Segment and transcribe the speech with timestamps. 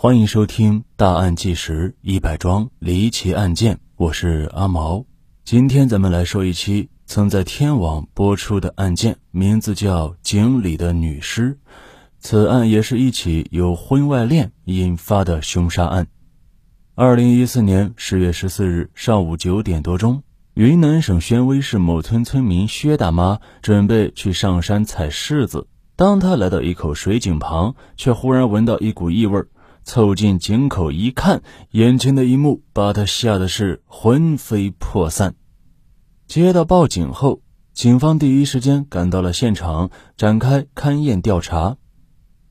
[0.00, 5.04] 欢迎收听《大案纪实一百桩离奇案件》，我是阿毛。
[5.44, 11.54] 今天咱们来说一期曾在天网播出的案件，名字叫《井里的女尸》。
[12.20, 16.06] 此案也是一起由婚外恋引发的凶杀案。
[16.94, 20.22] 二零一四年十月十四日上午九点多钟，
[20.54, 25.66] 云南省宣威市某村村民薛大妈准备去上山采柿子。
[25.96, 29.48] 当她来到一口水井旁，却忽然闻到一股异味儿，
[29.88, 35.34] 凑近井口一看，眼前的一幕把他吓得是魂飞魄散。
[36.26, 37.40] 接到报警后，
[37.72, 41.78] 警方第一时间赶到了现场，展开勘验调查。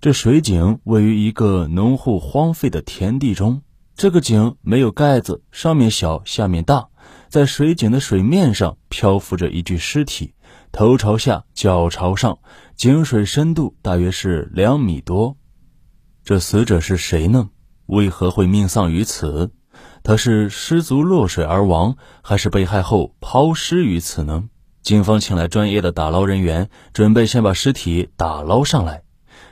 [0.00, 3.60] 这水井位于一个农户荒废的田地中。
[3.94, 6.88] 这个井没有盖子，上面小，下面大。
[7.28, 10.32] 在水井的水面上漂浮着一具尸体，
[10.72, 12.38] 头朝下，脚朝上，
[12.76, 15.36] 井水深度大约是两米多。
[16.26, 17.50] 这死者是谁呢？
[17.86, 19.52] 为何会命丧于此？
[20.02, 24.48] 他是失足落水而亡，还是被害后抛尸于此呢？
[24.82, 29.04] 警方请来专业的打捞人员，准备先把尸体打捞上来。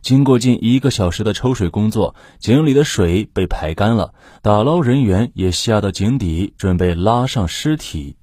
[0.00, 4.14] 经过近一个小时的抽水工作，井里的水被排干了。
[4.40, 8.16] 打捞人员也下到井底，准备拉上尸体。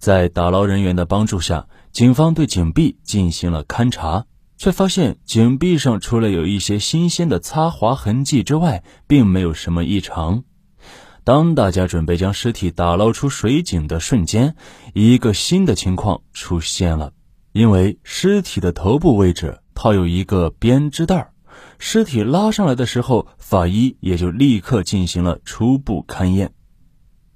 [0.00, 4.26] 在打捞人员的帮助下，警方对井壁进行了勘查，
[4.58, 10.44] 却发现井壁上除了有一些新鲜的擦划痕迹之外，并没有什么异常。
[11.24, 14.56] 当大家准备将尸体打捞出水井的瞬间，
[14.94, 17.12] 一个新的情况出现了，
[17.52, 19.60] 因为尸体的头部位置。
[19.80, 21.30] 套有一个编织袋，
[21.78, 26.50] 尸体拉上来的时候，法医也就立刻进行了初步勘验。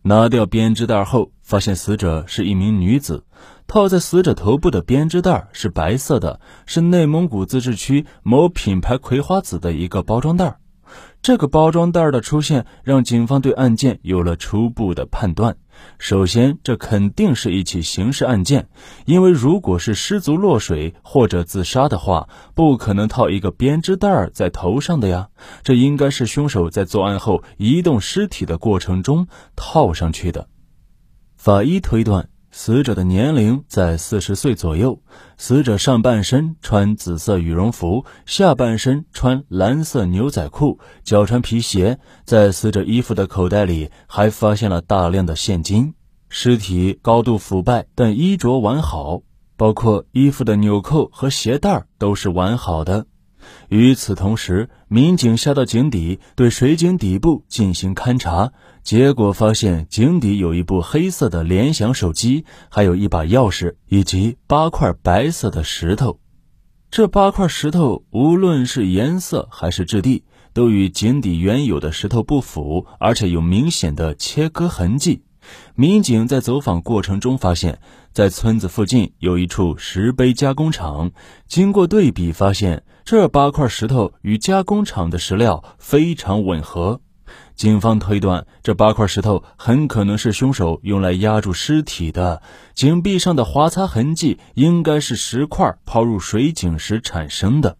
[0.05, 3.25] 拿掉编织袋后，发现死者是一名女子，
[3.69, 10.57] 套在死者头部的编织袋是白色的，是内蒙古自治区某品牌葵花籽的一个包装袋。
[11.23, 15.57] 这个包装袋的出现，让警方对案件有了初步的判断。
[15.97, 18.69] 首先，这肯定是一起刑事案件，
[19.05, 25.29] 因为如果是失足落水或者自杀的话，不可能套一个编织袋在头上的呀。
[25.63, 30.49] 这应该是凶手在作案后移动尸体的过程中套上去的。
[31.37, 32.29] 法医推断。
[32.55, 35.01] 死者的年龄在四十岁左右，
[35.39, 41.99] 死者上半身穿紫色羽绒服，下半身穿蓝色牛仔裤，脚穿皮鞋。
[42.27, 45.95] 在死者衣服的口袋里还发现了大量的现金。
[46.29, 49.23] 尸体高度腐败，但衣着完好，
[49.57, 53.07] 包括衣服的纽扣和鞋带都是完好的。
[53.73, 58.53] 与此同时，民警下到井底，对水井底部进行勘查，
[58.83, 66.21] 结果发现井底有一部黑色的联想手机，还有一把钥匙以及八块白色的石头。
[66.91, 75.23] 这八块石头无论是颜色还是质地，都与井底原有的石头不符，而且有明显的切割痕迹。
[75.75, 77.81] 民警在走访过程中发现，
[78.13, 81.13] 在村子附近有一处石碑加工厂。
[81.47, 87.01] 经过对比，发现这八块石头与加工厂的石料非常吻合。
[87.55, 92.43] 警方推断，这八块石头很可能是凶手用来压住尸体的。
[92.75, 97.79] 井壁上的划擦痕迹应该是石块抛入水井时产生的。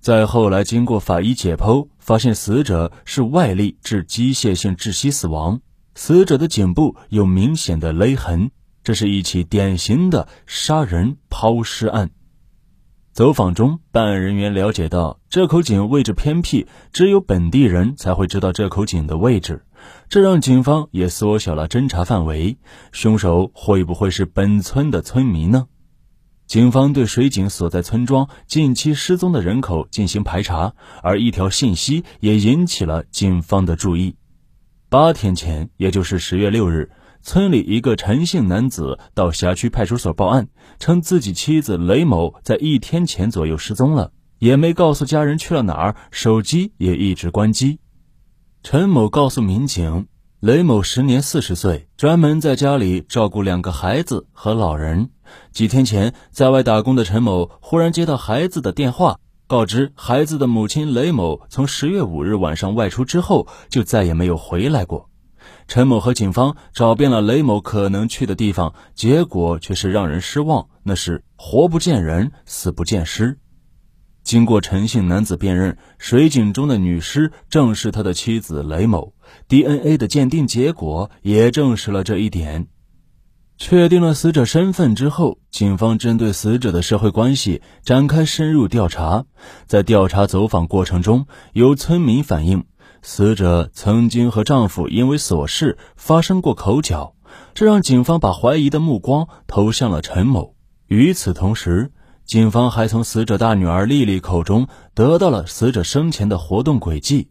[0.00, 5.60] 再后来，经过法医解剖，发现死者是外力致机械性窒息死亡。
[5.96, 8.50] 死者的颈部有明显的勒痕，
[8.86, 12.12] 这是一起典型的杀人抛尸案。
[13.12, 19.64] 走访中，办案人员了解到这口井位置偏僻，只有本地人才会知道这口井的位置，
[20.08, 22.58] 这让警方也缩小了侦查范围。
[22.92, 25.66] 凶手会不会是本村的村民呢？
[26.46, 34.14] 警方对水井所在村庄近期失踪的人口进行排查，而一条信息也引起了警方的注意。
[34.88, 36.92] 八天前，也就是十月六日，
[37.26, 40.46] 村里一个陈姓男子到辖区派出所报案，
[40.78, 47.80] 称自己妻子雷某在一天前左右失踪了，也没告诉家人去了哪儿，手机也一直关机。
[48.62, 50.06] 陈某告诉民警，
[50.38, 55.10] 雷某时年四十岁，专门在家里照顾两个孩子和老人。
[55.50, 59.18] 几天前，在外打工的陈某忽然接到孩子的电话。
[59.48, 65.10] 告知孩子的母亲雷某，从十月五日晚上外出之后，就再也没有回来过。
[65.68, 73.38] 陈某和警方找遍了雷某可能去的地方，结果却是让人失望，那是活不见人，死不见尸。
[74.22, 79.14] 经过陈姓男子辨认，水井中的女尸正是他的妻子雷某
[79.48, 82.66] ，DNA 的鉴定结果也证实了这一点。
[83.58, 89.24] 确定了死者身份之后，警方针对死者的社会关系展开深入调查。
[89.66, 92.64] 在调查走访过程中，有村民反映，
[93.08, 97.14] 死者曾经和丈夫因为琐事发生过口角，
[97.54, 100.56] 这让警方把怀疑的目光投向了陈某。
[100.88, 101.92] 与此同时，
[102.24, 107.28] 警方还从死者大女儿丽丽口中得到了死者生前的活动轨迹。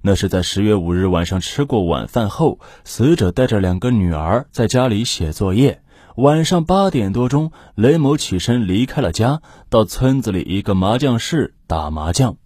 [0.00, 5.82] 那是在十月五日晚上吃过晚饭后，死者带着两个女儿在家里写作业。
[6.16, 12.38] 晚上八点多钟，雷某起身离开了家，到村子里一个麻将室打麻将。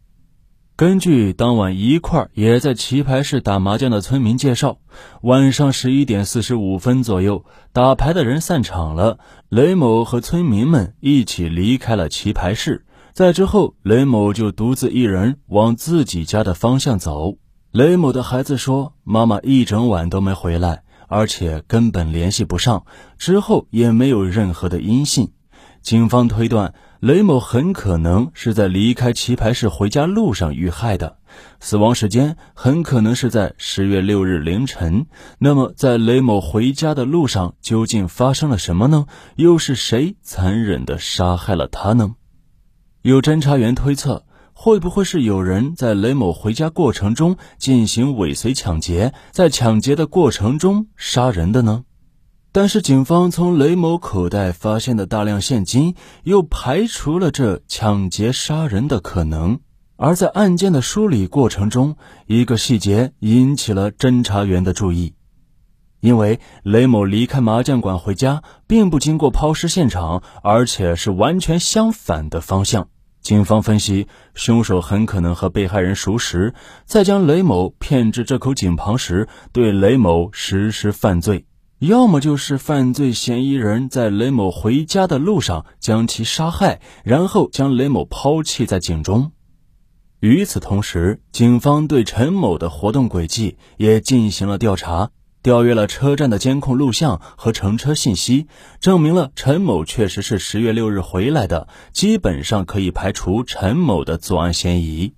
[0.74, 4.78] 根据当晚一块也在棋牌室打麻将的村民介绍，
[5.20, 9.18] 晚上十一点四十五分左右，打牌的人散场了，
[9.50, 12.86] 雷某和村民们一起离开了棋牌室。
[13.12, 17.36] 在之后，雷某就独自一人往自己家的方向走。
[17.70, 22.86] 雷某的孩子说：“妈妈一整晚都没回来，而且根本联系不上，
[23.18, 25.32] 之后也没有任何的音信。”
[25.82, 31.18] 警方推断，雷某很可能是在离开棋牌室回家路上遇害的，
[31.58, 35.06] 死亡时间很可能是在十月六日凌晨。
[35.40, 39.06] 那么，在雷某回家的路上究竟发生了什么呢？
[39.34, 42.14] 又是谁残忍地杀害了他呢？
[43.02, 51.82] 有侦查员推测，会不会是有人在雷某回家过程中进行尾随抢劫，在抢劫的过程中杀人的呢？
[52.54, 59.58] 但是警方从雷某口袋发现的大量现金，又排除了这抢劫杀人的可能。
[59.96, 61.96] 而在案件的梳理过程中，
[62.26, 65.14] 一个细节引起了侦查员的注意。
[66.00, 72.88] 因为雷某离开麻将馆回家，并不经过抛尸现场，而且是完全相反的方向。
[73.22, 76.52] 警方分析，凶手很可能和被害人熟识，
[76.84, 81.44] 在将雷某骗至这口井旁时，对雷某实施犯罪；
[81.82, 89.32] 要么就是犯罪嫌疑人在雷某回家的路上将其杀害，然后将雷某抛弃在井中。
[90.20, 95.10] 与此同时，警方对陈某的活动轨迹也进行了调查。
[95.42, 98.46] 调阅了车站的监控录像和乘车信息，
[98.80, 105.14] 证明了陈某确实是十月六日回来的，基本上可以排除陈某的作案嫌疑。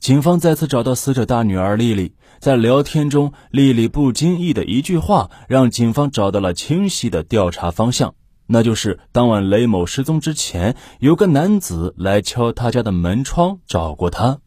[0.00, 8.14] 警方再次找到死者大女儿丽丽，在聊天中，丽丽不经意的一句话，让警方找到了清晰的调查方向，
[8.46, 14.38] 那就是当晚雷某失踪之前，有个男子来敲他家的门窗找过他。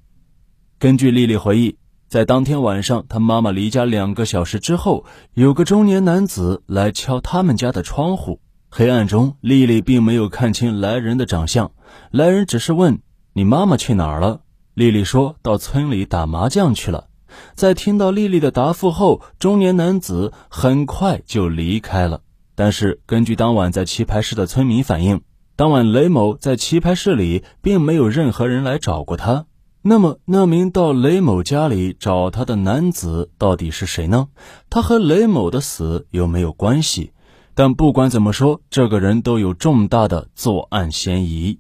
[0.80, 1.78] 根据丽丽回忆。
[2.10, 5.04] 在当天晚上，他妈妈离家两个小时之后，
[5.34, 8.40] 有个中年男子来敲他们家的窗户。
[8.70, 11.72] 黑暗中，丽丽并没有看清来人的长相，
[12.12, 13.02] 来人只是问
[13.34, 14.42] ：“你妈妈去哪儿了？”
[14.74, 17.08] 丽丽说到村里打麻将去了。
[17.56, 22.22] 在听到丽丽的答复后，中年男子很快就离开了。
[22.56, 25.22] 但是，根据当晚在棋牌室的村民反映，
[25.56, 29.46] 当晚雷某在棋牌室里并没有任何人来找过他。
[29.82, 34.28] 那么，那名到雷某家里找他的男子到底是谁呢？
[34.70, 37.12] 他和雷某的死有没有关系？
[37.56, 41.60] 但不管怎么说，这个人都有重大的作案嫌疑。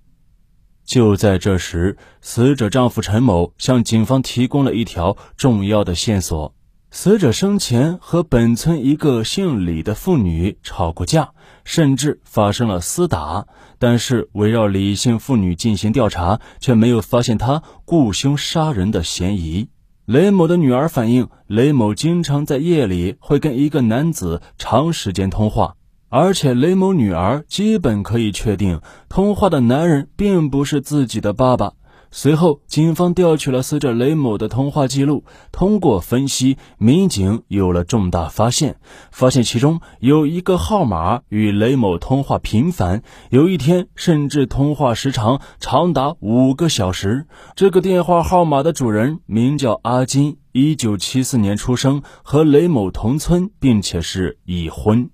[0.85, 6.53] 就在这时，死者丈夫陈某向警方提供了一条重要的线索。
[6.91, 11.31] 死者生前和本村一个姓李的妇女吵过架，
[11.63, 13.47] 甚至发生了厮打。
[13.80, 19.69] 但是围绕李姓妇女进行调查，却没有发现她雇凶杀人的嫌疑。
[20.06, 25.75] 雷某的女儿反映，雷某经常在夜里会跟一个男子长时间通话，
[26.15, 31.73] 而且雷某女儿基本可以确定，通话的男人并不是自己的爸爸。
[32.11, 35.23] 随后，警方调取了死者雷某的通话记录。
[35.51, 38.75] 通过分析，民警有了重大发现，
[39.09, 43.01] 发现其中有一个号码与雷某通话频繁，
[43.31, 47.25] 有一天甚至通话时长长达五个小时。
[47.55, 55.09] 这个电话号码的主人名叫阿金，一九七四年出生，和雷某同村，并且是已婚。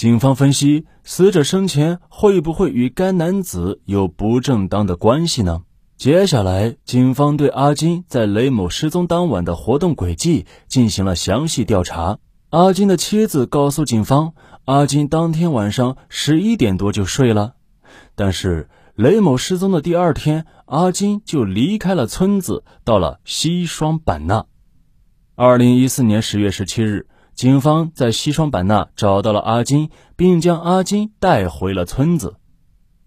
[0.00, 5.64] 警方分析，死者生前会不会与该男子有不正当的关系呢？
[5.98, 12.18] 接下来，警方对阿金在雷某失踪当晚的活动轨迹进行了详细调查。
[12.48, 14.32] 阿金的妻子告诉警方，
[14.64, 17.56] 阿金当天晚上十一点多就睡了，
[18.14, 24.46] 但是雷某失踪的第二天，阿金就离开了村子，到了西双版纳。
[25.36, 27.06] 二零一四年十月十七日，
[27.40, 32.36] 警方在西双版纳找到了阿金，并将阿金带回了村子。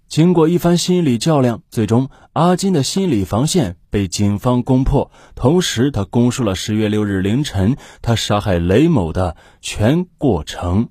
[0.07, 5.11] 经过一番心理较量，最终阿金的心理防线被警方攻破。
[5.35, 10.89] 同时，他供述了十月六日凌晨他杀害雷某的全过程。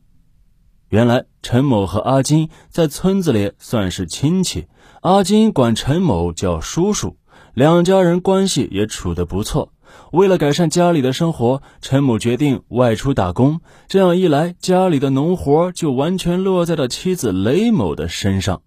[0.89, 4.69] 原来，陈某和阿金在村子里算是亲戚，
[5.01, 7.17] 阿金管陈某叫叔叔。
[7.55, 9.73] 两家人关系也处得不错。
[10.12, 13.62] 为了改善家里的生活，陈某决定外出打工。
[13.88, 18.61] 这样一来，家里的农活就完全落在了妻子雷某的身上。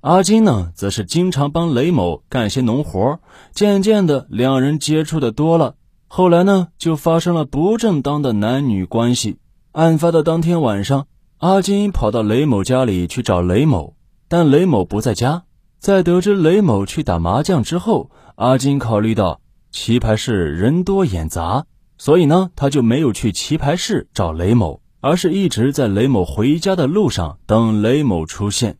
[0.00, 3.20] 阿金呢，则是经常帮雷某干些农活。
[3.52, 5.74] 渐渐的，两人接触的多了，
[6.06, 9.36] 后来呢，就发生了不正当的男女关系。
[9.72, 13.94] 案发的当天晚上，阿金跑到雷某家里去找雷某，
[14.26, 15.42] 但雷某不在家。
[15.78, 19.42] 在得知雷某去打麻将之后，阿金考虑到。
[19.80, 21.64] 棋牌室人多眼杂，
[21.98, 28.76] 所以呢，他就没有去棋牌室找雷某，而是一直在雷某回家的路上等雷某出现。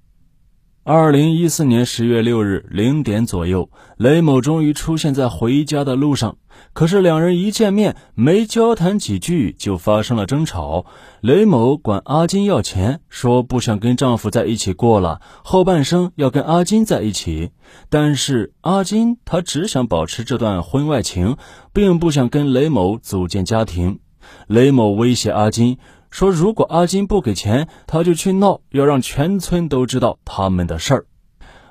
[0.89, 3.69] 二零一四年十月六日零点左右，
[3.99, 6.39] 雷某终于出现在回家的路上。
[6.73, 10.87] 可是两人一见面，没交谈几句就发生了争吵。
[11.21, 17.51] 雷某管阿金要钱，说不想跟丈夫在一起过了，后半生要跟阿金在一起。
[17.91, 21.37] 但是阿金她只想保持这段婚外情，
[21.75, 23.99] 并不想跟雷某组建家庭。
[24.47, 25.77] 雷某威胁阿金。
[26.11, 31.07] 说：“如果阿金不给钱，他就去闹，要让全村都知道他们的事儿。”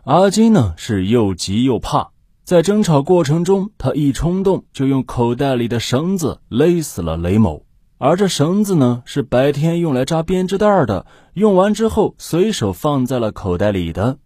[0.06, 2.12] 阿金呢是又急又怕，
[2.44, 7.63] 在争吵过程中，他一冲动就用口袋里的绳子勒死了雷某。
[7.98, 14.20] 而这绳子呢是白天用来扎编织袋的，用完之后随手放在了口袋里的。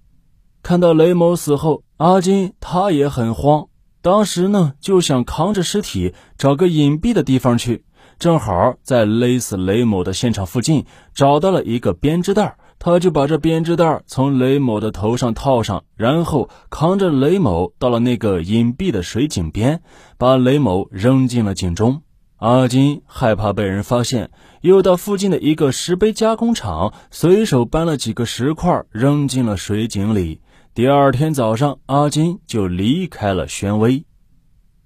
[0.61, 3.67] 看到雷某死后，阿金他也很慌，
[4.01, 7.85] 当时呢就想扛着尸体找个隐蔽的地方去。
[8.21, 10.85] 正好在勒死雷某的现场附近
[11.15, 19.81] 找到了一个编织袋，他就把这编织袋从雷某的头上套上，然后扛着雷某到了那个隐蔽的水井边，
[20.19, 22.03] 把雷某扔进了井中。
[22.37, 24.29] 阿金害怕被人发现，
[24.61, 30.41] 又到附近的一个石碑加工厂，随手搬了几个石块扔进了水井里。
[30.75, 34.05] 第二天早上，阿金就离开了宣威。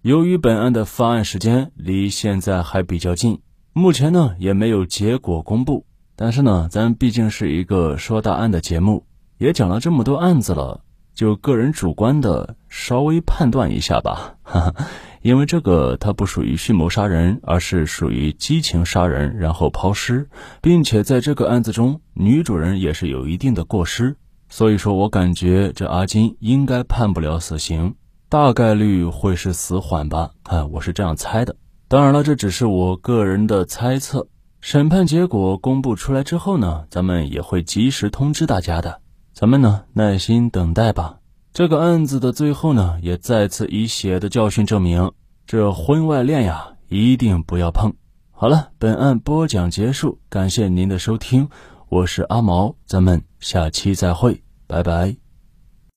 [0.06, 3.40] 由于本案的发案时间离现在还比较近，
[3.74, 5.88] 目前呢也没有结果公布。
[6.16, 9.08] 但是呢，咱毕竟是一个说大案的节目，
[9.40, 10.82] 也讲了这么多案子了，
[11.16, 14.36] 就个人主观的稍微判断一下吧。
[14.44, 14.76] 哈哈，
[15.24, 20.30] 因为这个它不属于蓄谋杀人，而是属于激情杀人，然后抛尸，
[20.62, 24.18] 并且在这个案子中，女主人也是有一定的过失，
[24.50, 27.96] 所以说我感觉这阿金应该判不了死刑。
[28.36, 31.56] 大概率会是死缓吧，啊，我是这样猜的。
[31.88, 34.28] 当然了，这只是我个人的猜测。
[34.60, 39.00] 审判结果公布出来之后呢，咱们也会及时通知大家的。
[39.32, 41.20] 咱们呢，耐心等待吧。
[41.54, 45.14] 这个案子的最后呢，也再次以血的教训证明，
[45.48, 47.94] 这婚外恋呀，一定不要碰。
[48.32, 51.48] 好了，本案播讲结束，感谢您的收听，
[51.88, 55.25] 我是阿毛，咱们下期再会，拜拜。